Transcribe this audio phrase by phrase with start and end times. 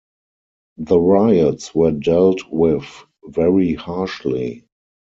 [0.79, 2.87] The riots were dealt with
[3.27, 4.63] very harshly.